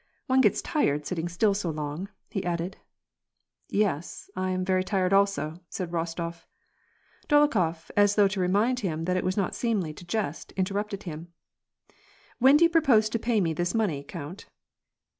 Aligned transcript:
"One 0.25 0.41
gets 0.41 0.63
tired 0.63 1.05
sitting 1.05 1.29
still 1.29 1.53
so 1.53 1.69
long," 1.69 2.09
he 2.31 2.43
added." 2.43 2.77
Yes, 3.83 4.31
I 4.35 4.49
am 4.49 4.65
very 4.65 4.83
tired, 4.83 5.13
also," 5.13 5.59
said 5.69 5.91
Eostof. 5.91 6.43
Dolokhof, 7.29 7.91
as 7.95 8.15
though 8.15 8.27
to 8.29 8.39
remind 8.39 8.79
him 8.79 9.05
that 9.05 9.15
it 9.15 9.23
was 9.23 9.37
not 9.37 9.53
seemly 9.53 9.93
to 9.93 10.03
jest, 10.03 10.53
interrupted 10.53 11.03
him, 11.03 11.31
—"When 12.39 12.57
do 12.57 12.63
you 12.65 12.69
propose 12.71 13.09
to 13.09 13.19
pay 13.19 13.39
me 13.39 13.53
this 13.53 13.75
money, 13.75 14.01
count 14.03 14.47